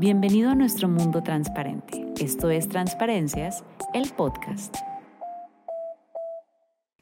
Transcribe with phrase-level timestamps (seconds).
[0.00, 2.06] Bienvenido a nuestro mundo transparente.
[2.18, 4.74] Esto es Transparencias, el podcast.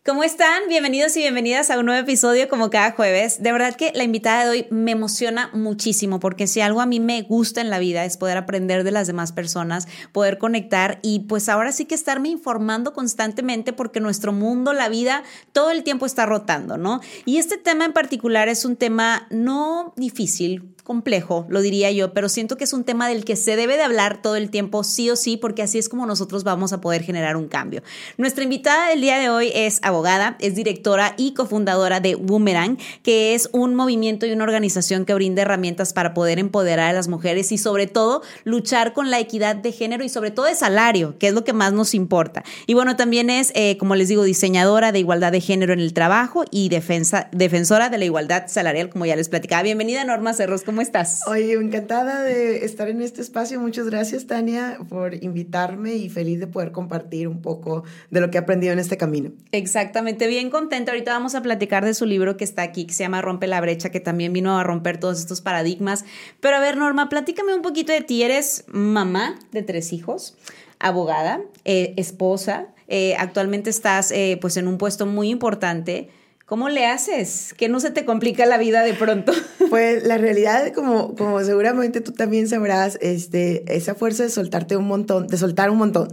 [0.04, 0.62] ¿Cómo están?
[0.68, 3.42] Bienvenidos y bienvenidas a un nuevo episodio como cada jueves.
[3.42, 6.98] De verdad que la invitada de hoy me emociona muchísimo porque si algo a mí
[6.98, 11.20] me gusta en la vida es poder aprender de las demás personas, poder conectar y
[11.28, 15.22] pues ahora sí que estarme informando constantemente porque nuestro mundo, la vida,
[15.52, 17.00] todo el tiempo está rotando, ¿no?
[17.26, 22.30] Y este tema en particular es un tema no difícil, complejo, lo diría yo, pero
[22.30, 25.10] siento que es un tema del que se debe de hablar todo el tiempo, sí
[25.10, 27.82] o sí, porque así es como nosotros vamos a poder generar un cambio.
[28.16, 33.34] Nuestra invitada del día de hoy es abogada, es directora y cofundadora de Boomerang, que
[33.34, 37.52] es un movimiento y una organización que brinda herramientas para poder empoderar a las mujeres
[37.52, 41.28] y sobre todo luchar con la equidad de género y sobre todo de salario, que
[41.28, 42.44] es lo que más nos importa.
[42.66, 45.92] Y bueno, también es, eh, como les digo, diseñadora de igualdad de género en el
[45.92, 49.62] trabajo y defensa, defensora de la igualdad salarial, como ya les platicaba.
[49.62, 51.22] Bienvenida, Norma Cerros, ¿cómo estás?
[51.26, 53.60] Oye, encantada de estar en este espacio.
[53.60, 58.38] Muchas gracias, Tania, por invitarme y feliz de poder compartir un poco de lo que
[58.38, 59.30] he aprendido en este camino.
[59.52, 60.92] Exactamente, bien contenta.
[60.92, 63.60] Ahorita vamos a platicar de su libro que está aquí, que se llama Rompe la
[63.60, 66.04] brecha, que también vino a romper todos estos paradigmas.
[66.40, 68.22] Pero a ver, Norma, platícame un poquito de ti.
[68.22, 70.36] Eres mamá de tres hijos,
[70.78, 72.68] abogada, eh, esposa.
[72.88, 76.08] Eh, actualmente estás eh, pues en un puesto muy importante.
[76.48, 77.52] ¿Cómo le haces?
[77.58, 79.32] Que no se te complica la vida de pronto.
[79.68, 84.86] Pues la realidad, como, como seguramente tú también sabrás, este, esa fuerza de soltarte un
[84.86, 86.08] montón, de soltar un montón,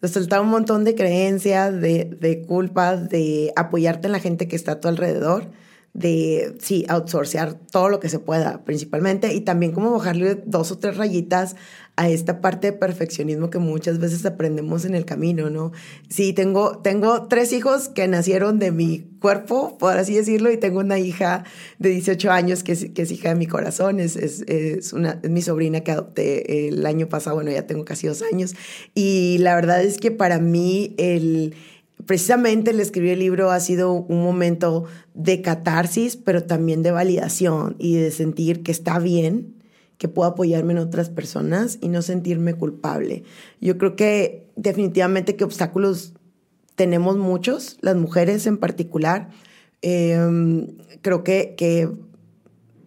[0.00, 4.54] de soltar un montón de creencias, de, de culpas, de apoyarte en la gente que
[4.54, 5.50] está a tu alrededor,
[5.92, 10.78] de, sí, outsourcear todo lo que se pueda principalmente y también como bajarle dos o
[10.78, 11.56] tres rayitas
[12.00, 15.72] a esta parte de perfeccionismo que muchas veces aprendemos en el camino, ¿no?
[16.08, 20.80] Sí, tengo, tengo tres hijos que nacieron de mi cuerpo, por así decirlo, y tengo
[20.80, 21.44] una hija
[21.78, 25.28] de 18 años que es, que hija de mi corazón, es, es, es, una, es
[25.28, 28.54] mi sobrina que adopté el año pasado, bueno, ya tengo casi dos años,
[28.94, 31.54] y la verdad es que para mí el
[32.06, 37.76] precisamente el escribir el libro ha sido un momento de catarsis, pero también de validación
[37.78, 39.59] y de sentir que está bien,
[40.00, 43.22] que puedo apoyarme en otras personas y no sentirme culpable.
[43.60, 46.14] Yo creo que definitivamente que obstáculos
[46.74, 49.28] tenemos muchos, las mujeres en particular.
[49.82, 50.18] Eh,
[51.02, 51.90] creo que, que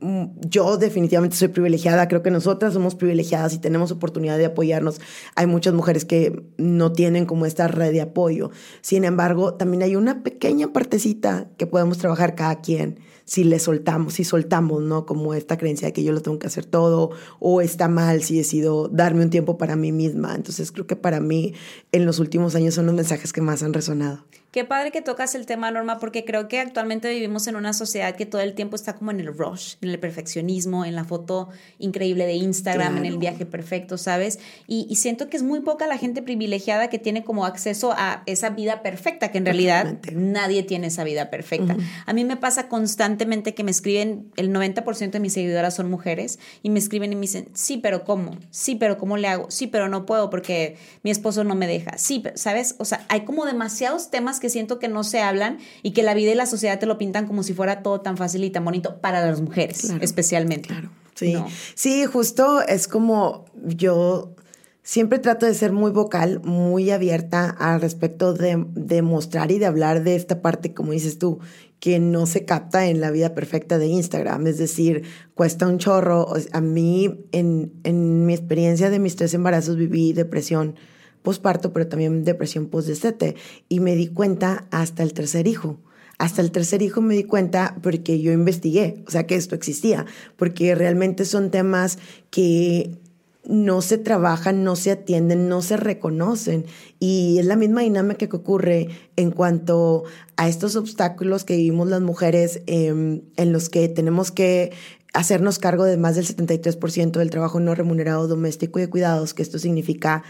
[0.04, 5.00] Mm, yo definitivamente soy privilegiada, creo que nosotras somos privilegiadas y tenemos oportunidad de apoyarnos.
[5.36, 8.52] Hay muchas mujeres que no tienen como esta red de apoyo.
[8.82, 14.16] Sin embargo, también hay una pequeña partecita que podemos trabajar cada quien si le soltamos,
[14.16, 15.06] si soltamos, ¿no?
[15.06, 18.38] Como esta creencia de que yo lo tengo que hacer todo o está mal si
[18.38, 20.36] decido darme un tiempo para mí misma.
[20.36, 21.54] Entonces creo que para mí
[21.92, 24.24] en los últimos años son los mensajes que más han resonado.
[24.54, 28.16] Qué padre que tocas el tema, Norma, porque creo que actualmente vivimos en una sociedad
[28.16, 31.50] que todo el tiempo está como en el rush, en el perfeccionismo, en la foto
[31.80, 34.38] increíble de Instagram, en el viaje perfecto, ¿sabes?
[34.68, 38.52] Y, siento que es muy poca la gente privilegiada que tiene como acceso a esa
[38.52, 41.76] vida perfecta, que en realidad nadie tiene esa vida perfecta.
[42.06, 46.40] A mí me pasa constantemente que me escriben, el 90% de mis seguidoras son mujeres,
[46.62, 48.38] y me escriben y me dicen, sí, pero ¿cómo?
[48.52, 49.50] Sí, pero ¿cómo le hago?
[49.50, 51.98] Sí, pero no puedo porque mi esposo no me deja.
[51.98, 52.76] Sí, ¿sabes?
[52.80, 56.14] O sea, hay como demasiados temas que siento que no se hablan y que la
[56.14, 58.66] vida y la sociedad te lo pintan como si fuera todo tan fácil y tan
[58.66, 60.70] bonito para las mujeres, especialmente.
[60.70, 60.90] Claro.
[61.16, 61.36] Sí.
[61.76, 64.36] sí, justo es como yo
[64.84, 69.66] siempre trato de ser muy vocal, muy abierta al respecto de, de, mostrar y de
[69.66, 71.40] hablar de esta parte, como dices tú,
[71.84, 74.48] que no se capta en la vida perfecta de Instagram.
[74.48, 76.34] Es decir, cuesta un chorro.
[76.54, 80.76] A mí, en, en mi experiencia de mis tres embarazos, viví depresión
[81.24, 83.36] posparto, pero también depresión postdestete.
[83.68, 85.82] Y me di cuenta hasta el tercer hijo.
[86.20, 90.06] Hasta el tercer hijo me di cuenta porque yo investigué, o sea, que esto existía,
[90.38, 92.98] porque realmente son temas que
[93.46, 96.66] no se trabajan, no se atienden, no se reconocen.
[97.00, 100.04] Y es la misma dinámica que ocurre en cuanto
[100.38, 104.72] a estos obstáculos que vivimos las mujeres em, en los que tenemos que
[105.14, 109.44] hacernos cargo de más del 73% del trabajo no remunerado doméstico y de cuidados, que
[109.44, 110.24] esto significa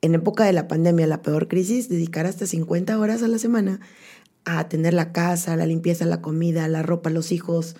[0.00, 3.80] en época de la pandemia, la peor crisis, dedicar hasta 50 horas a la semana
[4.44, 7.76] a atender la casa, la limpieza, la comida, la ropa, los hijos,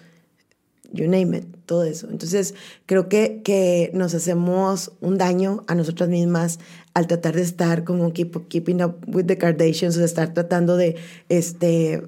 [0.92, 2.08] you name it, todo eso.
[2.10, 2.54] Entonces,
[2.86, 6.58] creo que, que nos hacemos un daño a nosotras mismas
[6.94, 10.96] al tratar de estar como keeping up with the Kardashians, o de estar tratando de
[11.28, 12.02] este, eh,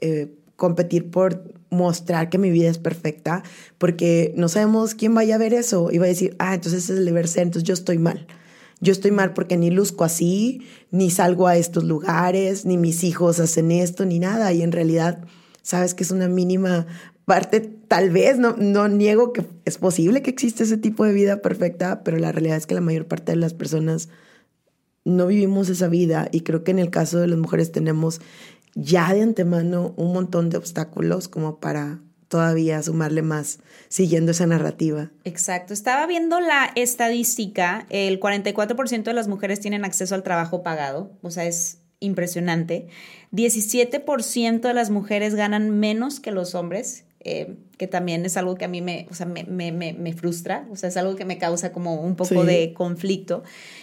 [0.00, 3.42] eh, competir por mostrar que mi vida es perfecta,
[3.78, 6.98] porque no sabemos quién vaya a ver eso y va a decir, ah, entonces es
[6.98, 8.26] el deber ser, entonces yo estoy mal
[8.84, 13.40] yo estoy mal porque ni luzco así, ni salgo a estos lugares, ni mis hijos
[13.40, 14.52] hacen esto, ni nada.
[14.52, 15.24] Y en realidad,
[15.62, 16.86] sabes que es una mínima
[17.24, 21.38] parte, tal vez, no, no niego que es posible que existe ese tipo de vida
[21.38, 24.08] perfecta, pero la realidad es que la mayor parte de las personas
[25.04, 28.20] no vivimos esa vida y creo que en el caso de las mujeres tenemos
[28.74, 35.12] ya de antemano un montón de obstáculos como para todavía sumarle más siguiendo esa narrativa.
[35.24, 35.72] Exacto.
[35.72, 41.30] Estaba viendo la estadística, el 44% de las mujeres tienen acceso al trabajo pagado, o
[41.30, 42.88] sea, es impresionante.
[43.32, 48.64] 17% de las mujeres ganan menos que los hombres eh, que también es algo que
[48.64, 51.36] a mí me, o sea, me, me, me, frustra, o sea, es algo que me
[51.36, 53.42] causa como un poco de conflicto.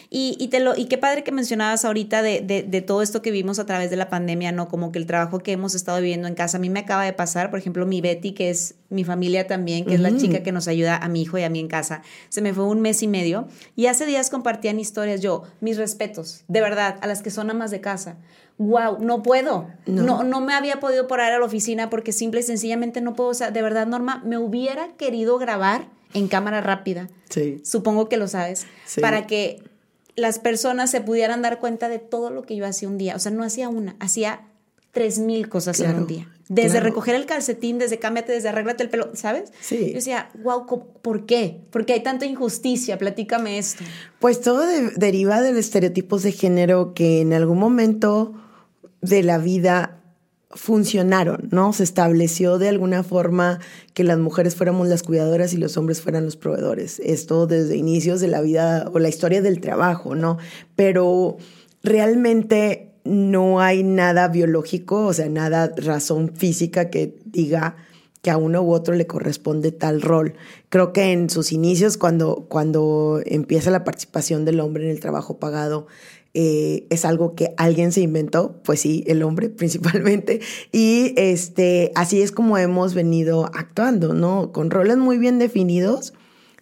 [0.10, 3.22] Y, y, te lo, y qué padre que mencionabas ahorita de, de, de, todo esto
[3.22, 4.68] que vimos a través de la pandemia, ¿no?
[4.68, 7.14] Como que el trabajo que hemos estado viviendo en casa, a mí me acaba de
[7.14, 10.52] pasar, por ejemplo, mi Betty, que es mi familia también, que es la chica que
[10.52, 13.04] nos ayuda a mi hijo y a mí en casa, se me fue un mes
[13.04, 17.30] y medio y hace días compartían historias, yo, mis respetos, de verdad, a las que
[17.30, 18.18] son amas de casa
[18.62, 19.68] wow, no puedo.
[19.88, 20.24] No.
[20.24, 20.42] no.
[20.42, 23.30] me había podido parar a la oficina porque simple y sencillamente no puedo.
[23.30, 27.10] O sea, de verdad, Norma, me hubiera querido grabar en cámara rápida.
[27.30, 27.62] Sí.
[27.64, 28.66] Supongo que lo sabes.
[29.00, 29.62] Para que
[30.16, 33.16] las personas se pudieran dar cuenta de todo lo que yo hacía un día.
[33.16, 34.42] O sea, no hacía una, hacía
[34.92, 36.28] tres mil cosas en un día.
[36.50, 39.54] Desde recoger el calcetín, desde cámbiate, desde arréglate el pelo, ¿sabes?
[39.62, 39.88] Sí.
[39.88, 40.66] Yo decía, wow,
[41.02, 41.62] ¿por qué?
[41.70, 43.86] Porque hay tanta injusticia, platícame esto.
[44.20, 44.66] Pues todo
[44.98, 48.34] deriva de los estereotipos de género que en algún momento
[49.00, 50.01] de la vida
[50.54, 51.74] funcionaron, ¿no?
[51.74, 53.60] Se estableció de alguna forma
[53.94, 57.00] que las mujeres fuéramos las cuidadoras y los hombres fueran los proveedores.
[57.04, 60.38] Esto desde inicios de la vida o la historia del trabajo, ¿no?
[60.76, 61.38] Pero
[61.84, 67.76] realmente no hay nada biológico, o sea, nada razón física que diga
[68.22, 70.36] que a uno u otro le corresponde tal rol.
[70.70, 75.40] Creo que en sus inicios, cuando, cuando empieza la participación del hombre en el trabajo
[75.40, 75.88] pagado,
[76.34, 80.42] eh, es algo que alguien se inventó, pues sí, el hombre principalmente,
[80.72, 84.52] y este, así es como hemos venido actuando, ¿no?
[84.52, 86.14] Con roles muy bien definidos,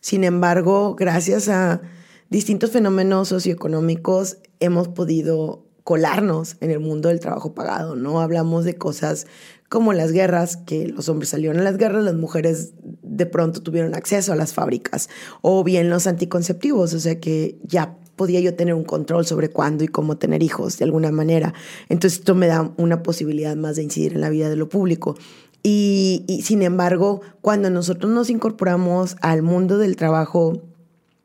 [0.02, 1.82] sin embargo, gracias a
[2.30, 8.22] distintos fenómenos socioeconómicos, hemos podido colarnos en el mundo del trabajo pagado, ¿no?
[8.22, 9.26] Hablamos de cosas
[9.70, 13.96] como las guerras, que los hombres salieron a las guerras, las mujeres de pronto tuvieron
[13.96, 15.10] acceso a las fábricas,
[15.42, 19.86] o bien los anticonceptivos, o sea que ya podía yo tener un control sobre cuándo
[19.86, 21.54] y cómo tener hijos de alguna manera.
[21.88, 25.16] Entonces esto me da una posibilidad más de incidir en la vida de lo público.
[25.64, 30.62] Y, sin embargo, cuando nosotros nos incorporamos al mundo del trabajo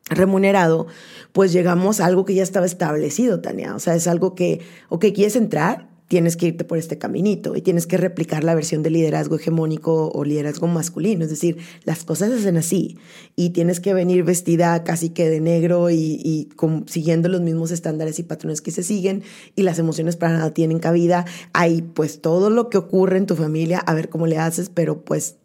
[0.09, 0.87] remunerado,
[1.33, 3.75] pues llegamos a algo que ya estaba establecido, Tania.
[3.75, 5.89] O sea, es algo que, ok, ¿quieres entrar?
[6.07, 10.11] Tienes que irte por este caminito y tienes que replicar la versión de liderazgo hegemónico
[10.13, 11.23] o liderazgo masculino.
[11.23, 12.97] Es decir, las cosas se hacen así
[13.35, 16.49] y tienes que venir vestida casi que de negro y,
[16.85, 19.23] siguiendo los mismos estándares y patrones que se siguen
[19.55, 21.25] y las emociones para nada tienen cabida.
[21.53, 25.01] Hay pues todo lo que ocurre en tu familia, a ver cómo le haces, pero
[25.01, 25.37] pues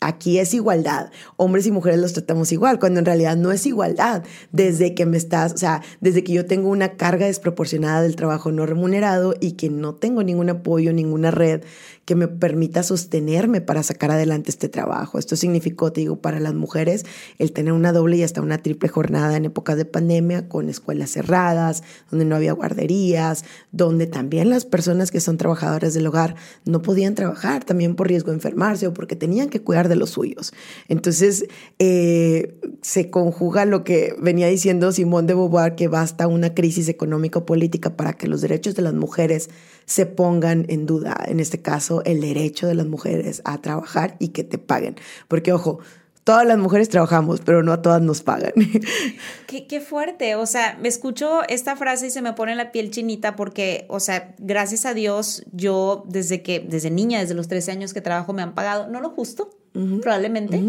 [0.00, 1.10] aquí es igualdad.
[1.36, 4.24] Hombres y mujeres los tratamos igual, cuando en realidad no es igualdad.
[4.52, 8.52] Desde que me estás, o sea, desde que yo tengo una carga desproporcionada del trabajo
[8.52, 11.62] no remunerado y que no tengo ningún apoyo, ninguna red
[12.08, 15.18] que me permita sostenerme para sacar adelante este trabajo.
[15.18, 17.04] Esto significó, te digo, para las mujeres
[17.38, 21.10] el tener una doble y hasta una triple jornada en épocas de pandemia con escuelas
[21.10, 26.34] cerradas, donde no había guarderías, donde también las personas que son trabajadoras del hogar
[26.64, 30.10] no podían trabajar también por riesgo de enfermarse o porque tenían que cuidar de los
[30.10, 30.52] suyos.
[30.88, 31.46] Entonces,
[31.78, 37.96] eh, se conjuga lo que venía diciendo Simón de Beauvoir, que basta una crisis económico-política
[37.96, 39.50] para que los derechos de las mujeres
[39.86, 44.28] se pongan en duda, en este caso, el derecho de las mujeres a trabajar y
[44.28, 44.96] que te paguen.
[45.28, 45.80] Porque, ojo,
[46.28, 48.52] todas las mujeres trabajamos, pero no a todas nos pagan.
[49.46, 50.34] Qué, qué, fuerte.
[50.34, 53.98] O sea, me escucho esta frase y se me pone la piel chinita porque, o
[53.98, 58.34] sea, gracias a Dios, yo desde que, desde niña, desde los 13 años que trabajo,
[58.34, 60.62] me han pagado, no lo justo, probablemente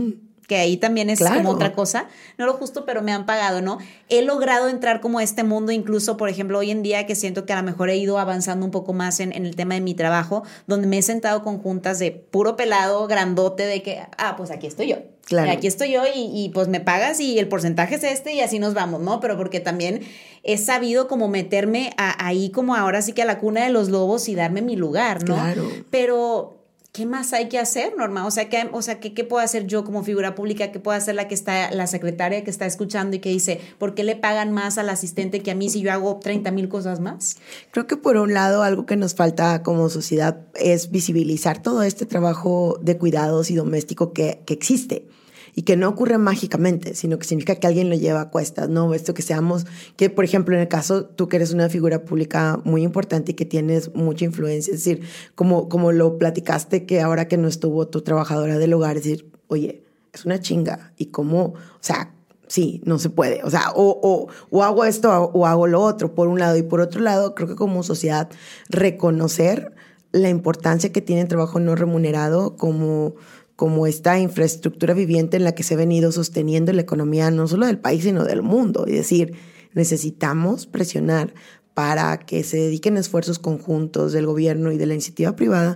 [0.50, 2.08] que ahí también es como otra cosa,
[2.40, 3.78] no lo justo, pero me han pagado, ¿no?
[4.10, 7.46] He logrado entrar como a este mundo, incluso, por ejemplo, hoy en día que siento
[7.46, 9.94] que a lo mejor he ido avanzando un poco más en, el tema de mi
[9.94, 14.50] trabajo, donde me he sentado con juntas de puro pelado, grandote, de que, ah, pues
[14.50, 14.98] aquí estoy yo.
[15.26, 15.52] Claro.
[15.52, 18.74] Aquí estoy yo y, pues me pagas y el porcentaje es este y así nos
[18.74, 19.20] vamos, ¿no?
[19.20, 20.02] Pero porque también
[20.42, 24.28] he sabido como meterme ahí como ahora sí que a la cuna de los lobos
[24.28, 25.36] y darme mi lugar, ¿no?
[25.36, 25.70] Claro.
[25.92, 26.59] Pero
[26.92, 28.26] ¿qué más hay que hacer, Norma?
[28.26, 30.72] O sea, ¿qué, o sea, ¿qué, puedo hacer yo como figura pública?
[30.72, 33.94] ¿Qué puedo hacer la que está, la secretaria que está escuchando y que dice, ¿por
[33.94, 37.00] qué le pagan más al asistente que a mí si yo hago 30 mil cosas
[37.00, 37.38] más?
[37.72, 42.06] Creo que por un lado algo que nos falta como sociedad es visibilizar todo este
[42.06, 45.08] trabajo de cuidados y doméstico que, que existe
[45.56, 48.94] y que no ocurre mágicamente, sino que significa que alguien lo lleva a cuestas, ¿no?
[48.94, 49.66] Esto que seamos,
[49.96, 53.36] que por ejemplo en el caso tú que eres una figura pública muy importante y
[53.36, 57.88] que tienes mucha influencia, es decir, como, como lo platicaste que ahora que no estuvo
[57.88, 62.14] tu trabajadora del hogar, es decir, oye, es una chinga y cómo, o sea,
[62.48, 63.42] sí, no se puede.
[63.44, 66.58] O sea, o, o, o, hago esto o hago lo otro, por un lado.
[66.58, 68.30] Y por otro lado, creo que como sociedad,
[68.70, 69.74] reconocer
[70.12, 73.16] la importancia que tiene el trabajo no remunerado como,
[73.60, 77.66] como esta infraestructura viviente en la que se ha venido sosteniendo la economía no solo
[77.66, 78.86] del país, sino del mundo.
[78.88, 79.34] Es decir,
[79.74, 81.34] necesitamos presionar
[81.74, 85.76] para que se dediquen esfuerzos conjuntos del gobierno y de la iniciativa privada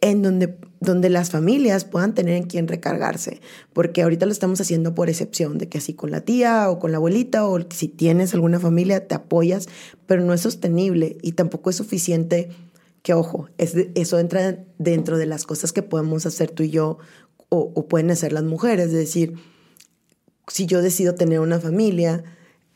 [0.00, 3.40] en donde, donde las familias puedan tener en quién recargarse,
[3.72, 6.92] porque ahorita lo estamos haciendo por excepción, de que así con la tía o con
[6.92, 9.66] la abuelita o si tienes alguna familia te apoyas,
[10.06, 12.50] pero no es sostenible y tampoco es suficiente
[13.04, 16.96] que ojo, es eso entra dentro de las cosas que podemos hacer tú y yo
[17.48, 18.86] o, pueden hacer las mujeres.
[18.86, 19.34] Es decir,
[20.48, 22.24] si yo decido tener una familia,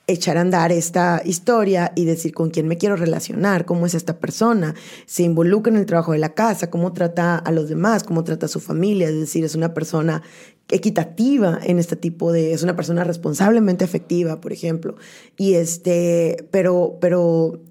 [0.06, 4.18] echar a andar esta historia y decir con quién me quiero relacionar, cómo es esta
[4.18, 8.24] persona, se involucra en el trabajo de la casa, cómo trata a los demás, cómo
[8.24, 10.22] trata a su familia, es decir, es una persona
[10.70, 14.96] equitativa en este tipo de, es una persona responsablemente efectiva, por ejemplo,
[15.36, 17.62] y este, pero, pero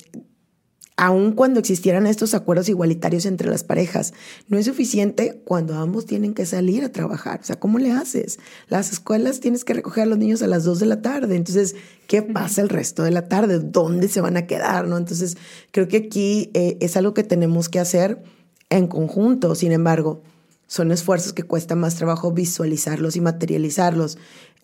[0.97, 4.13] aun cuando existieran estos acuerdos igualitarios entre las parejas,
[4.47, 7.39] no es suficiente cuando ambos tienen que salir a trabajar.
[7.39, 8.39] O sea, ¿cómo le haces?
[8.67, 11.35] Las escuelas tienes que recoger a los niños a las 2 de la tarde.
[11.35, 11.75] Entonces,
[12.07, 13.59] ¿qué pasa el resto de la tarde?
[13.59, 14.87] ¿Dónde se van a quedar?
[14.87, 14.97] ¿No?
[14.97, 15.37] Entonces,
[15.71, 18.23] creo que aquí eh, es algo que tenemos que hacer
[18.71, 19.53] en conjunto.
[19.53, 20.23] Sin embargo,
[20.65, 24.17] son esfuerzos que cuesta más trabajo visualizarlos y materializarlos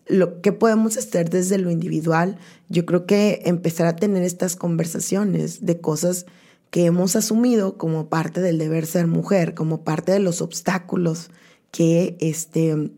[0.06, 5.64] lo que podemos hacer desde lo individual, yo creo que empezar a tener estas conversaciones
[5.64, 6.26] de cosas
[6.70, 11.30] que hemos asumido como parte del deber ser mujer, como parte de los obstáculos
[11.70, 12.90] que este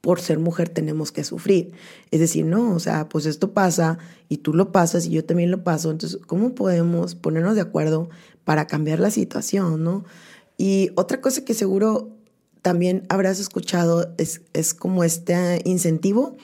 [0.00, 1.72] por ser mujer tenemos que sufrir.
[2.10, 3.98] Es decir, no, o sea, pues esto pasa
[4.28, 8.08] y tú lo pasas y yo también lo paso, entonces, ¿cómo podemos ponernos de acuerdo
[8.44, 10.04] para cambiar la situación, no?
[10.56, 12.16] Y otra cosa que seguro
[12.62, 16.36] también habrás escuchado, es, es como este incentivo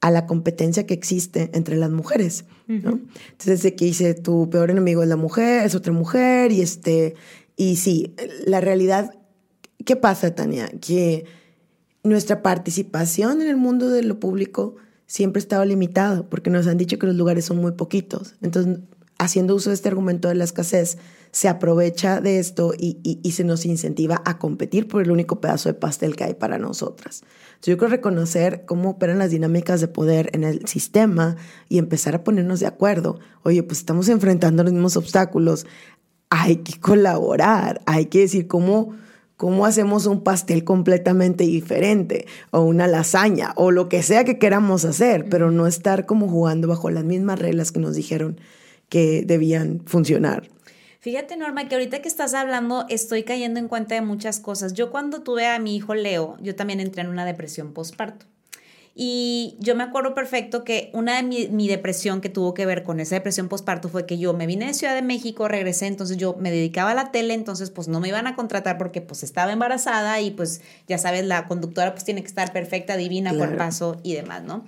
[0.00, 3.00] a la competencia que existe entre las mujeres, ¿no?
[3.30, 7.14] Entonces, de que dice, tu peor enemigo es la mujer, es otra mujer, y este,
[7.56, 8.14] y sí,
[8.46, 9.14] la realidad,
[9.84, 10.68] ¿qué pasa, Tania?
[10.80, 11.24] Que
[12.02, 16.98] nuestra participación en el mundo de lo público siempre estaba limitada, porque nos han dicho
[16.98, 18.36] que los lugares son muy poquitos.
[18.42, 18.78] Entonces,
[19.18, 20.98] haciendo uso de este argumento de la escasez,
[21.36, 25.74] se aprovecha de esto y, se nos incentiva a competir por el único pedazo de
[25.74, 27.24] pastel que hay para nosotras.
[27.48, 31.36] Entonces, yo creo reconocer cómo operan las dinámicas de poder en el sistema
[31.68, 33.18] y empezar a ponernos de acuerdo.
[33.42, 35.66] Oye, pues estamos enfrentando los mismos obstáculos,
[36.30, 38.94] hay que colaborar, hay que decir cómo...
[39.38, 42.24] ¿Cómo hacemos un pastel completamente diferente?
[42.52, 46.68] O una lasaña, o lo que sea que queramos hacer, pero no estar como jugando
[46.68, 48.40] bajo las mismas reglas que nos dijeron
[48.88, 50.48] que debían funcionar.
[51.00, 54.72] Fíjate, Norma, que ahorita que estás hablando estoy cayendo en cuenta de muchas cosas.
[54.74, 58.26] Yo cuando tuve a mi hijo Leo, yo también entré en una depresión postparto.
[58.98, 62.98] Y yo me acuerdo perfecto que una de mi, depresión que tuvo que ver con
[62.98, 66.34] esa depresión postparto fue que yo me vine de Ciudad de México, regresé, entonces yo
[66.40, 69.52] me dedicaba a la tele, entonces pues no me iban a contratar porque pues estaba
[69.52, 74.00] embarazada y pues ya sabes, la conductora pues tiene que estar perfecta, divina, por paso
[74.02, 74.64] y demás, ¿no?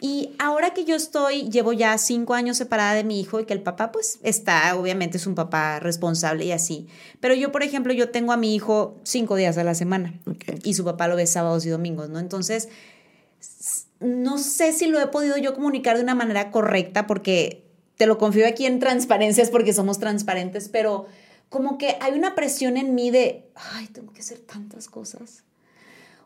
[0.00, 3.52] Y ahora que yo estoy, llevo ya cinco años separada de mi hijo y que
[3.52, 6.88] el papá pues está, obviamente es un papá responsable y así.
[7.20, 10.14] Pero yo, por ejemplo, yo tengo a mi hijo cinco días a la semana
[10.64, 12.18] y su papá lo ve sábados y domingos, ¿no?
[12.18, 12.70] Entonces,
[14.00, 17.66] no sé si lo he podido yo comunicar de una manera correcta porque
[17.98, 21.06] te lo confío aquí en transparencias porque somos transparentes, pero
[21.50, 25.44] como que hay una presión en mí de, ay, tengo que hacer tantas cosas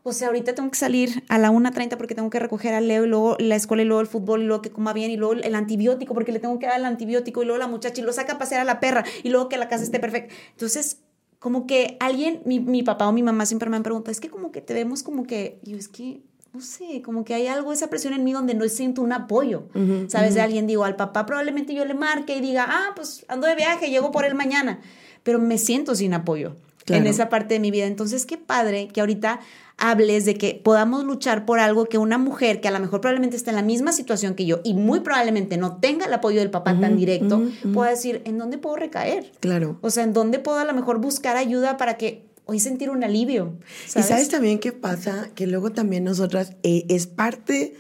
[0.07, 3.07] o sea, ahorita tengo que salir a la 1.30 porque tengo que recoger a Leo
[3.07, 5.33] y luego la escuela y luego el fútbol y luego que coma bien y luego
[5.33, 8.13] el antibiótico porque le tengo que dar el antibiótico y luego la muchacha y lo
[8.13, 10.35] saca a pasear a la perra y luego que la casa esté perfecta.
[10.51, 10.99] Entonces,
[11.39, 14.29] como que alguien, mi, mi papá o mi mamá siempre me han preguntado, es que
[14.29, 16.21] como que te vemos como que, yo es que
[16.53, 19.69] no sé, como que hay algo, esa presión en mí donde no siento un apoyo,
[20.09, 20.35] ¿sabes?
[20.35, 23.57] De alguien, digo, al papá probablemente yo le marque y diga, ah, pues ando de
[23.57, 24.81] viaje, llego por él mañana,
[25.23, 26.55] pero me siento sin apoyo
[26.89, 27.87] en esa parte de mi vida.
[27.87, 29.41] Entonces, qué padre que ahorita
[29.77, 33.37] hables de que podamos luchar por algo que una mujer que a lo mejor probablemente
[33.37, 36.51] está en la misma situación que yo y muy probablemente no tenga el apoyo del
[36.51, 39.33] papá tan directo, pueda decir, ¿en dónde puedo recaer?
[39.41, 39.79] Claro.
[39.81, 43.03] O sea, ¿en dónde puedo a lo mejor buscar ayuda para que hoy sentir un
[43.03, 43.55] alivio?
[43.97, 47.75] Y sabes también qué pasa, que luego también nosotras eh, es parte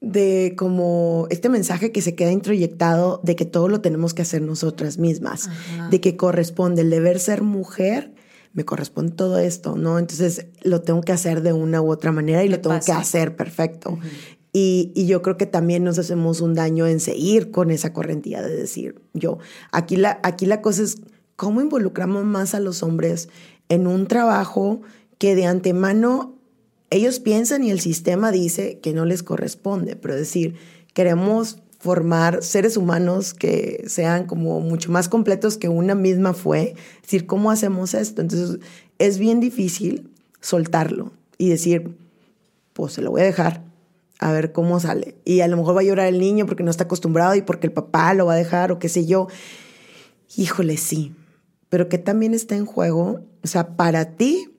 [0.00, 4.40] de como este mensaje que se queda introyectado de que todo lo tenemos que hacer
[4.40, 5.50] nosotras mismas,
[5.90, 8.12] de que corresponde el deber ser mujer
[8.52, 9.98] me corresponde todo esto, ¿no?
[9.98, 13.36] Entonces lo tengo que hacer de una u otra manera y lo tengo que hacer
[13.36, 13.98] perfecto.
[14.52, 18.42] y, y, yo creo que también nos hacemos un daño en seguir con esa correntía
[18.42, 19.38] de decir yo.
[19.70, 20.98] Aquí la, aquí la cosa es
[21.36, 23.28] cómo involucramos más a los hombres
[23.68, 24.82] en un trabajo
[25.18, 26.36] que de antemano
[26.90, 30.56] ellos piensan y el sistema dice que no les corresponde, pero decir,
[30.92, 36.74] queremos formar seres humanos que sean como mucho más completos que una misma fue.
[36.96, 38.20] Es decir, ¿cómo hacemos esto?
[38.20, 38.60] Entonces,
[38.98, 40.10] es bien difícil
[40.42, 41.96] soltarlo y decir,
[42.74, 43.64] pues se lo voy a dejar,
[44.18, 45.16] a ver cómo sale.
[45.24, 47.66] Y a lo mejor va a llorar el niño porque no está acostumbrado y porque
[47.66, 49.28] el papá lo va a dejar o qué sé yo.
[50.36, 51.14] Híjole, sí.
[51.70, 54.50] Pero que también está en juego, o sea, para ti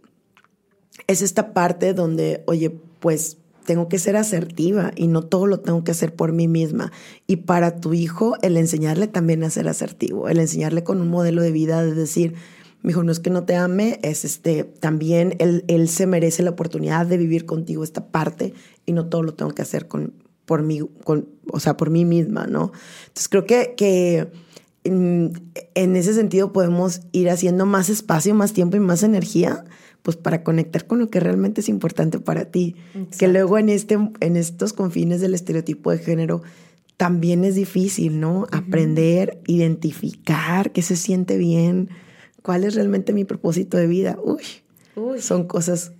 [1.05, 3.37] es esta parte donde, oye, pues
[3.71, 6.91] tengo que ser asertiva y no todo lo tengo que hacer por mí misma.
[7.25, 11.41] Y para tu hijo, el enseñarle también a ser asertivo, el enseñarle con un modelo
[11.41, 12.33] de vida de decir,
[12.81, 16.43] mi hijo, no es que no te ame, es este, también él, él se merece
[16.43, 18.53] la oportunidad de vivir contigo esta parte
[18.85, 22.03] y no todo lo tengo que hacer con, por mí, con, o sea, por mí
[22.03, 22.73] misma, ¿no?
[23.03, 24.33] Entonces creo que, que
[24.83, 25.31] en,
[25.75, 29.63] en ese sentido podemos ir haciendo más espacio, más tiempo y más energía
[30.01, 32.75] pues para conectar con lo que realmente es importante para ti.
[33.17, 36.41] Que luego en, este, en estos confines del estereotipo de género
[36.97, 38.45] también es difícil, ¿no?
[38.51, 41.89] Aprender, identificar qué se siente bien,
[42.43, 44.17] cuál es realmente mi propósito de vida.
[44.23, 44.43] Uy,
[44.95, 45.21] Uy.
[45.21, 45.93] son cosas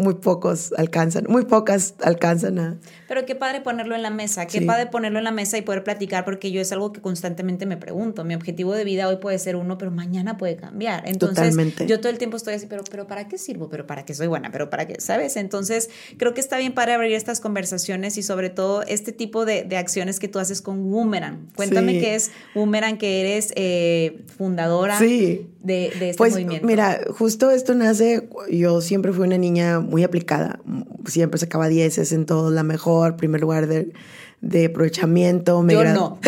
[0.00, 2.78] muy pocos alcanzan, muy pocas alcanzan a...
[3.06, 5.84] Pero qué padre ponerlo en la mesa, qué padre ponerlo en la mesa y poder
[5.84, 8.24] platicar, porque yo es algo que constantemente me pregunto.
[8.24, 11.02] Mi objetivo de vida hoy puede ser uno, pero mañana puede cambiar.
[11.06, 13.68] Entonces, yo todo el tiempo estoy así, pero, pero ¿para qué sirvo?
[13.68, 14.50] ¿Pero para qué soy buena?
[14.50, 15.00] ¿Pero para qué?
[15.00, 15.36] ¿Sabes?
[15.36, 19.64] Entonces, creo que está bien para abrir estas conversaciones y sobre todo este tipo de,
[19.64, 21.48] de acciones que tú haces con Woomerang.
[21.56, 26.66] Cuéntame qué es Woomerang, que eres eh, fundadora de, de, este pues, movimiento.
[26.66, 30.60] Mira, justo esto nace, yo siempre fui una niña muy aplicada,
[31.04, 33.92] siempre sacaba dieces en todo, la mejor, primer lugar de,
[34.40, 35.62] de aprovechamiento.
[35.62, 36.18] Me yo no.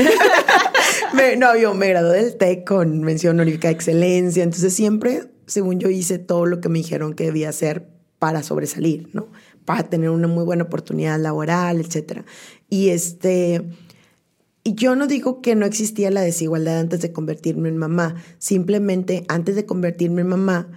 [1.14, 5.78] me, no, yo me gradué del TEC con mención honorífica de excelencia, entonces siempre, según
[5.78, 7.88] yo, hice todo lo que me dijeron que debía hacer
[8.18, 9.28] para sobresalir, ¿no?
[9.64, 12.24] Para tener una muy buena oportunidad laboral, etcétera.
[12.68, 13.62] Y este...
[14.64, 19.24] Y yo no digo que no existía la desigualdad antes de convertirme en mamá, simplemente
[19.26, 20.68] antes de convertirme en mamá,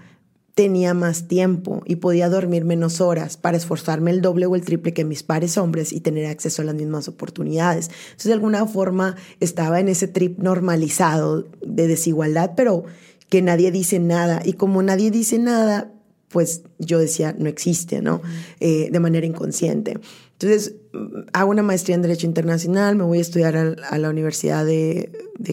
[0.55, 4.93] tenía más tiempo y podía dormir menos horas para esforzarme el doble o el triple
[4.93, 7.89] que mis pares hombres y tener acceso a las mismas oportunidades.
[7.89, 12.85] Entonces, de alguna forma, estaba en ese trip normalizado de desigualdad, pero
[13.29, 14.41] que nadie dice nada.
[14.45, 15.91] Y como nadie dice nada,
[16.29, 18.21] pues yo decía, no existe, ¿no?
[18.61, 19.99] Eh, de manera inconsciente.
[20.37, 20.75] Entonces,
[21.31, 25.09] hago una maestría en Derecho Internacional, me voy a estudiar a, la Universidad de,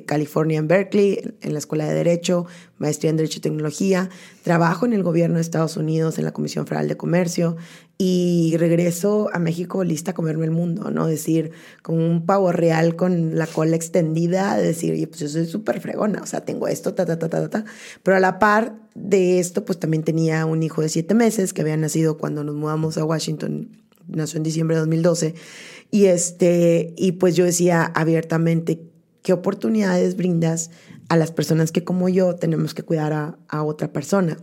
[0.06, 2.46] California en Berkeley, en la Escuela de Derecho,
[2.78, 4.10] maestría en Derecho y Tecnología,
[4.42, 7.56] trabajo en el gobierno de Estados Unidos, en la Comisión Federal de Comercio,
[7.96, 11.06] y regreso a México lista a comerme el mundo, ¿no?
[11.06, 15.80] Decir, con un pavo real con la cola extendida, decir, oye, pues yo soy súper
[15.80, 17.64] fregona, o sea, tengo esto, ta, ta, ta, ta, ta.
[18.02, 21.60] Pero a la par de esto, pues también tenía un hijo de siete meses que
[21.60, 25.34] había nacido cuando nos mudamos a Washington nació en diciembre de 2012,
[25.90, 28.82] y, este, y pues yo decía abiertamente,
[29.22, 30.70] ¿qué oportunidades brindas
[31.08, 34.38] a las personas que como yo tenemos que cuidar a, a otra persona?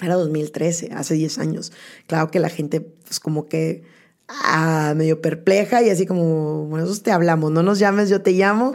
[0.00, 1.72] Era 2013, hace 10 años.
[2.06, 3.82] Claro que la gente, pues como que
[4.28, 8.32] ah, medio perpleja y así como, bueno, eso te hablamos, no nos llames, yo te
[8.32, 8.72] llamo.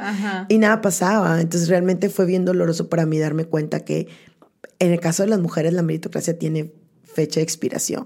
[0.50, 1.39] Y nada pasaba.
[1.39, 4.08] Entonces realmente fue bien doloroso para mí darme cuenta que
[4.80, 6.74] en el caso de las mujeres la meritocracia tiene
[7.13, 8.06] fecha de expiración,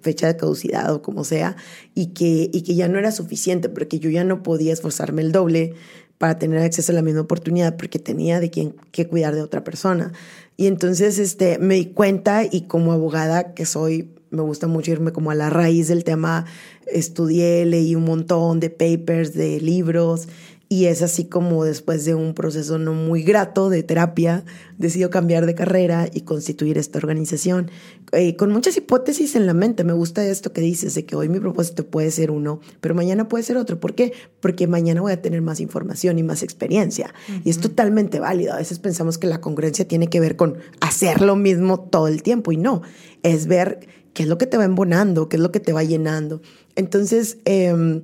[0.00, 1.56] fecha de caducidad o como sea,
[1.94, 5.32] y que, y que ya no era suficiente, porque yo ya no podía esforzarme el
[5.32, 5.74] doble
[6.18, 9.64] para tener acceso a la misma oportunidad, porque tenía de quien que cuidar de otra
[9.64, 10.12] persona.
[10.56, 15.12] Y entonces este, me di cuenta y como abogada que soy, me gusta mucho irme
[15.12, 16.46] como a la raíz del tema,
[16.86, 20.28] estudié, leí un montón de papers, de libros,
[20.68, 24.44] y es así como después de un proceso no muy grato de terapia,
[24.78, 27.70] decido cambiar de carrera y constituir esta organización.
[28.12, 31.28] Eh, con muchas hipótesis en la mente, me gusta esto que dices, de que hoy
[31.28, 33.80] mi propósito puede ser uno, pero mañana puede ser otro.
[33.80, 34.12] ¿Por qué?
[34.40, 37.14] Porque mañana voy a tener más información y más experiencia.
[37.44, 38.54] Y es totalmente válido.
[38.54, 42.22] A veces pensamos que la congruencia tiene que ver con hacer lo mismo todo el
[42.22, 42.82] tiempo y no,
[43.22, 43.80] es ver
[44.12, 46.40] qué es lo que te va embonando, qué es lo que te va llenando.
[46.74, 48.02] Entonces, eh,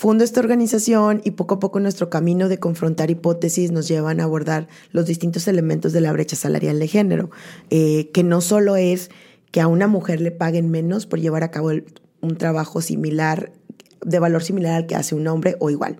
[0.00, 4.24] Fundo esta organización y poco a poco nuestro camino de confrontar hipótesis nos llevan a
[4.24, 7.30] abordar los distintos elementos de la brecha salarial de género,
[7.70, 9.10] eh, que no solo es
[9.50, 11.70] que a una mujer le paguen menos por llevar a cabo
[12.20, 13.52] un trabajo similar
[14.04, 15.98] de valor similar al que hace un hombre o igual.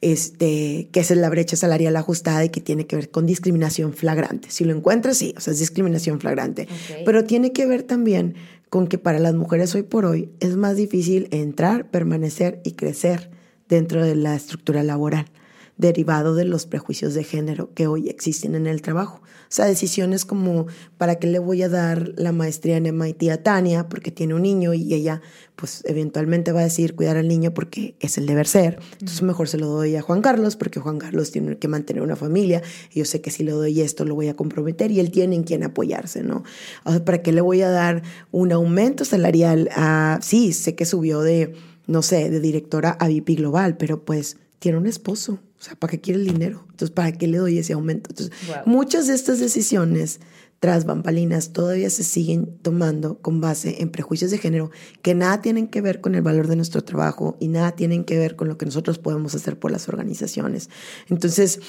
[0.00, 4.50] Este, que es la brecha salarial ajustada y que tiene que ver con discriminación flagrante.
[4.50, 6.66] Si lo encuentras, sí, o sea, es discriminación flagrante.
[7.04, 8.34] Pero tiene que ver también
[8.68, 13.30] con que para las mujeres hoy por hoy es más difícil entrar, permanecer y crecer
[13.68, 15.26] dentro de la estructura laboral
[15.76, 19.20] derivado de los prejuicios de género que hoy existen en el trabajo.
[19.22, 23.42] O sea, decisiones como, ¿para qué le voy a dar la maestría en MIT a
[23.42, 23.88] Tania?
[23.88, 25.20] Porque tiene un niño y ella,
[25.56, 28.78] pues, eventualmente va a decir cuidar al niño porque es el deber ser.
[28.92, 32.16] Entonces, mejor se lo doy a Juan Carlos porque Juan Carlos tiene que mantener una
[32.16, 32.62] familia.
[32.92, 35.36] Y yo sé que si le doy esto lo voy a comprometer y él tiene
[35.36, 36.44] en quien apoyarse, ¿no?
[36.84, 40.86] O sea, ¿para qué le voy a dar un aumento salarial a, sí, sé que
[40.86, 41.54] subió de,
[41.86, 45.92] no sé, de directora a VIP Global, pero pues tiene un esposo o sea, ¿para
[45.92, 46.64] qué quiere el dinero?
[46.70, 48.10] Entonces, ¿para qué le doy ese aumento?
[48.10, 48.34] Entonces,
[48.66, 50.18] muchas de estas decisiones
[50.58, 54.72] tras bambalinas todavía se siguen tomando con base en prejuicios de género
[55.02, 58.18] que nada tienen que ver con el valor de nuestro trabajo y nada tienen que
[58.18, 60.68] ver con lo que nosotros podemos hacer por las organizaciones.
[61.08, 61.60] Entonces,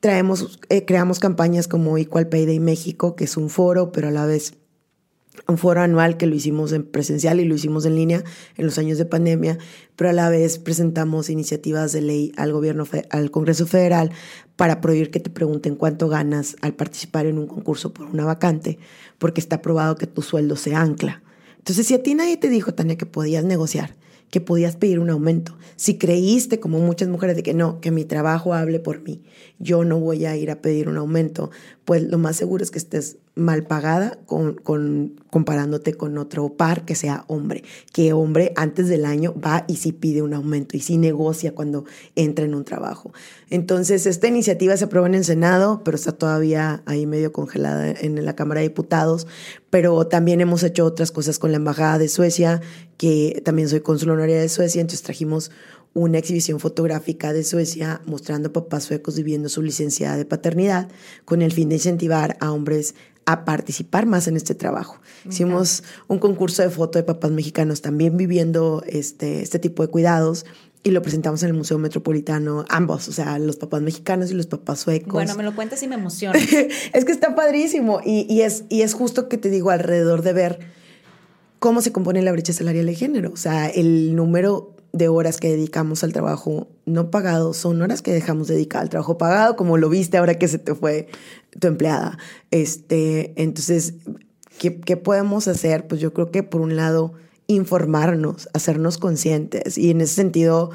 [0.00, 4.10] traemos, eh, creamos campañas como Equal Pay Day México, que es un foro, pero a
[4.10, 4.52] la vez
[5.46, 8.24] un foro anual que lo hicimos en presencial y lo hicimos en línea
[8.56, 9.58] en los años de pandemia,
[9.96, 14.10] pero a la vez presentamos iniciativas de ley al gobierno, al Congreso Federal
[14.56, 18.78] para prohibir que te pregunten cuánto ganas al participar en un concurso por una vacante,
[19.18, 21.22] porque está probado que tu sueldo se ancla.
[21.58, 23.94] Entonces, si a ti nadie te dijo, Tania, que podías negociar,
[24.30, 28.04] que podías pedir un aumento, si creíste, como muchas mujeres, de que no, que mi
[28.04, 29.22] trabajo hable por mí,
[29.58, 31.50] yo no voy a ir a pedir un aumento,
[31.84, 34.56] pues lo más seguro es que estés mal pagada con,
[35.30, 37.62] comparándote con otro par que sea hombre,
[37.92, 41.84] que hombre antes del año va y sí pide un aumento y sí negocia cuando
[42.16, 43.12] entra en un trabajo.
[43.48, 48.22] Entonces, esta iniciativa se aprueba en el Senado, pero está todavía ahí medio congelada en
[48.24, 49.26] la Cámara de Diputados,
[49.70, 52.60] pero también hemos hecho otras cosas con la Embajada de Suecia,
[52.98, 55.50] que también soy cónsul honoraria de Suecia, entonces trajimos
[55.94, 60.88] una exhibición fotográfica de Suecia mostrando papás suecos viviendo su licencia de paternidad
[61.24, 65.00] con el fin de incentivar a hombres a participar más en este trabajo.
[65.28, 70.46] Hicimos un concurso de foto de papás mexicanos también viviendo este, este tipo de cuidados
[70.82, 74.46] y lo presentamos en el Museo Metropolitano, ambos, o sea, los papás mexicanos y los
[74.46, 75.12] papás suecos.
[75.12, 76.38] Bueno, me lo cuentas y me emociona.
[76.92, 80.32] es que está padrísimo y, y, es, y es justo que te digo alrededor de
[80.32, 80.77] ver
[81.58, 85.48] cómo se compone la brecha salarial de género, o sea, el número de horas que
[85.48, 89.88] dedicamos al trabajo no pagado son horas que dejamos dedicar al trabajo pagado, como lo
[89.88, 91.08] viste ahora que se te fue
[91.58, 92.18] tu empleada.
[92.50, 93.94] Este, entonces,
[94.58, 95.86] ¿qué, ¿qué, podemos hacer?
[95.86, 97.12] Pues yo creo que por un lado
[97.48, 100.70] informarnos, hacernos conscientes y en ese sentido,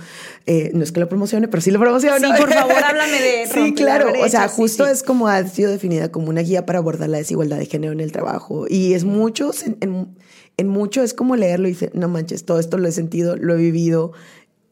[0.47, 2.19] eh, no es que lo promocione, pero sí lo promocione.
[2.19, 3.47] Sí, por favor, háblame de...
[3.47, 7.09] sí, claro, o sea, justo es como ha sido definida como una guía para abordar
[7.09, 10.17] la desigualdad de género en el trabajo y es mucho, en,
[10.57, 13.53] en mucho es como leerlo y dice, no manches, todo esto lo he sentido, lo
[13.53, 14.11] he vivido,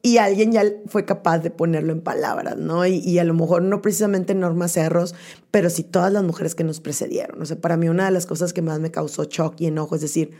[0.03, 2.85] y alguien ya fue capaz de ponerlo en palabras, ¿no?
[2.85, 5.13] Y, a lo mejor no precisamente Norma Cerros,
[5.51, 7.39] pero sí todas las mujeres que nos precedieron.
[7.41, 9.95] O sea, para mí una de las cosas que más me causó shock y enojo
[9.95, 10.31] es decir,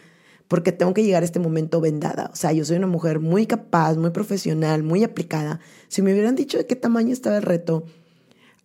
[0.48, 2.30] porque tengo que llegar a este momento vendada.
[2.34, 5.60] O sea, yo soy una mujer muy capaz, muy profesional, muy aplicada.
[5.88, 7.86] Si me hubieran dicho de qué tamaño estaba el reto,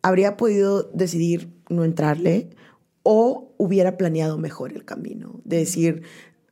[0.02, 2.50] habría podido decidir no entrarle
[3.02, 5.40] o hubiera planeado mejor el camino.
[5.44, 6.02] De decir,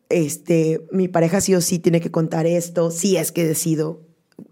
[0.08, 4.02] este, mi pareja sí o sí tiene que contar esto, si es que decido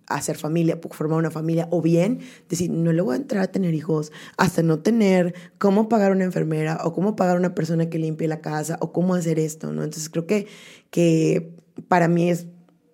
[0.07, 3.75] hacer familia, formar una familia, o bien decir, no le voy a entrar a tener
[3.75, 8.29] hijos hasta no tener cómo pagar una enfermera o cómo pagar una persona que limpie
[8.29, 9.85] la casa o cómo hacer esto, ¿no?
[9.85, 10.47] Entonces creo que,
[10.91, 11.55] que
[11.89, 12.47] para mí es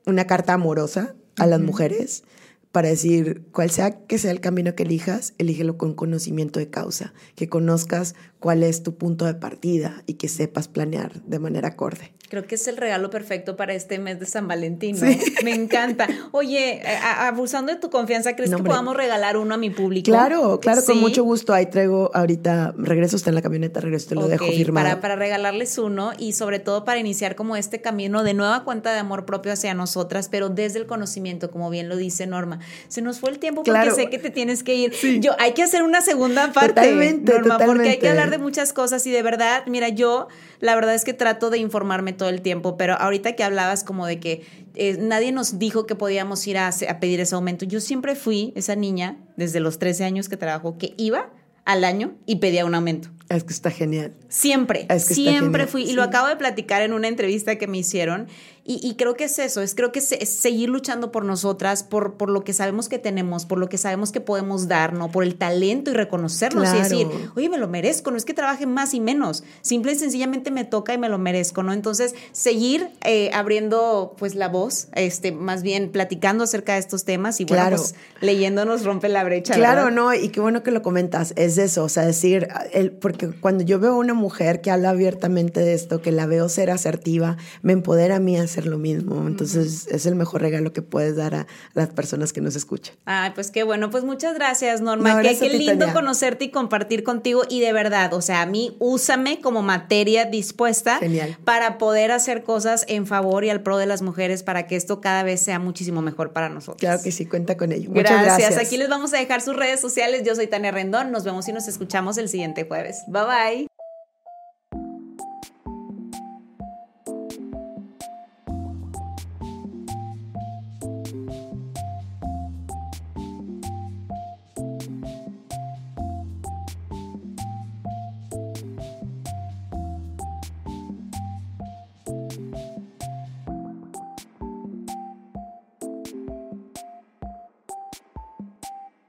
[0.06, 2.24] una carta amorosa a las mujeres
[2.72, 7.14] para decir, cual sea que sea el camino que elijas, elígelo con conocimiento de causa,
[7.34, 12.12] que conozcas cuál es tu punto de partida y que sepas planear de manera acorde.
[12.28, 14.96] Creo que es el regalo perfecto para este mes de San Valentín.
[15.44, 16.06] Me encanta.
[16.32, 20.10] Oye, abusando de tu confianza, ¿crees que podamos regalar uno a mi público?
[20.10, 21.54] Claro, claro, con mucho gusto.
[21.54, 24.86] Ahí traigo ahorita, regreso, está en la camioneta, regreso, te lo dejo firmado.
[24.86, 28.92] Para, para regalarles uno y sobre todo para iniciar como este camino de nueva cuenta
[28.92, 32.57] de amor propio hacia nosotras, pero desde el conocimiento, como bien lo dice Norma.
[32.88, 34.92] Se nos fue el tiempo porque sé que te tienes que ir.
[35.20, 38.72] Yo, hay que hacer una segunda parte, totalmente, Norma, porque hay que hablar de muchas
[38.72, 40.28] cosas y de verdad, mira, yo
[40.60, 44.06] la verdad es que trato de informarme todo el tiempo, pero ahorita que hablabas como
[44.06, 47.80] de que eh, nadie nos dijo que podíamos ir a, a, pedir ese aumento, yo
[47.80, 51.30] siempre fui esa niña, desde los 13 años que trabajo, que iba
[51.68, 53.10] al año y pedía un aumento.
[53.28, 54.14] Es que está genial.
[54.28, 55.82] Siempre, siempre fui.
[55.82, 58.26] Y lo acabo de platicar en una entrevista que me hicieron
[58.70, 62.28] Y, creo que es eso, es creo que es, seguir luchando por nosotras, por, por
[62.28, 65.10] lo que sabemos que tenemos, por lo que sabemos que podemos dar, ¿no?
[65.10, 68.66] Por el talento y reconocernos y decir, oye, me lo merezco, no es que trabaje
[68.66, 71.72] más y menos, simple y sencillamente me toca y me lo merezco, ¿no?
[71.72, 77.40] Entonces, seguir eh, abriendo pues la voz, este, más bien platicando acerca de estos temas
[77.40, 79.54] y bueno, pues leyéndonos rompe la brecha.
[79.54, 83.28] Claro, no, y qué bueno que lo comentas, es eso, o sea, decir, el, porque
[83.28, 86.70] cuando yo veo a una mujer que habla abiertamente de esto, que la veo ser
[86.70, 89.26] asertiva, me empodera a mí a hacer lo mismo.
[89.26, 92.96] Entonces, es el mejor regalo que puedes dar a, las personas que nos escuchan.
[93.04, 95.22] Ay, pues qué bueno, pues muchas gracias, Norma.
[95.22, 97.42] qué, qué lindo conocerte y compartir contigo.
[97.48, 101.00] Y de verdad, o sea, a mí úsame como materia dispuesta
[101.44, 105.00] para poder hacer cosas en favor y al pro de las mujeres para que esto
[105.00, 106.80] cada vez sea muchísimo mejor para nosotros.
[106.80, 107.90] Claro que sí, cuenta con ello.
[107.90, 108.58] Muchas gracias.
[108.58, 110.22] Aquí les vamos a dejar sus redes sociales.
[110.24, 111.12] Yo soy Tania Rendón.
[111.12, 113.04] Nos vemos y nos escuchamos el siguiente jueves.
[113.06, 113.77] Bye bye.